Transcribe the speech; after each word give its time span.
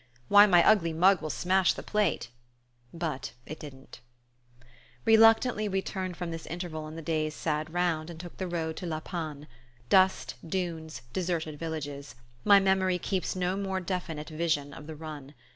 Why, 0.29 0.47
my 0.47 0.67
ugly 0.67 0.93
mug 0.93 1.21
will 1.21 1.29
smash 1.29 1.73
the 1.73 1.83
plate!" 1.83 2.29
But 2.91 3.33
it 3.45 3.59
didn't 3.59 3.99
Reluctantly 5.05 5.69
we 5.69 5.83
turned 5.83 6.17
from 6.17 6.31
this 6.31 6.47
interval 6.47 6.87
in 6.87 6.95
the 6.95 7.03
day's 7.03 7.35
sad 7.35 7.71
round, 7.71 8.09
and 8.09 8.19
took 8.19 8.37
the 8.37 8.47
road 8.47 8.75
to 8.77 8.87
La 8.87 8.99
Panne. 9.01 9.45
Dust, 9.89 10.33
dunes, 10.43 11.03
deserted 11.13 11.59
villages: 11.59 12.15
my 12.43 12.59
memory 12.59 12.97
keeps 12.97 13.35
no 13.35 13.55
more 13.55 13.79
definite 13.79 14.29
vision 14.29 14.73
of 14.73 14.87
the 14.87 14.95
run. 14.95 15.35